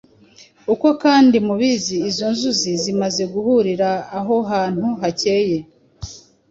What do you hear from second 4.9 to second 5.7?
hakeye